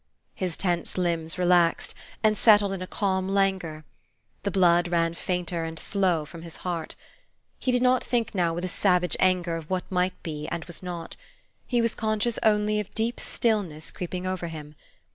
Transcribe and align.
His 0.33 0.57
tense 0.57 0.97
limbs 0.97 1.37
relaxed, 1.37 1.93
and 2.23 2.35
settled 2.35 2.71
in 2.73 2.81
a 2.81 2.87
calm 2.87 3.29
languor. 3.29 3.85
The 4.41 4.49
blood 4.49 4.87
ran 4.87 5.13
fainter 5.13 5.63
and 5.63 5.77
slow 5.77 6.25
from 6.25 6.41
his 6.41 6.55
heart. 6.65 6.95
He 7.59 7.71
did 7.71 7.83
not 7.83 8.03
think 8.03 8.33
now 8.33 8.51
with 8.51 8.65
a 8.65 8.67
savage 8.67 9.15
anger 9.19 9.57
of 9.57 9.69
what 9.69 9.83
might 9.91 10.23
be 10.23 10.47
and 10.47 10.65
was 10.65 10.81
not; 10.81 11.17
he 11.67 11.83
was 11.83 11.93
conscious 11.93 12.39
only 12.41 12.79
of 12.79 12.91
deep 12.95 13.19
stillness 13.19 13.91
creeping 13.91 14.25
over 14.25 14.47
him. 14.47 14.73